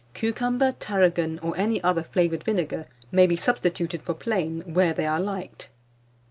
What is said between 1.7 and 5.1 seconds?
other flavoured vinegar, may be substituted for plain, where they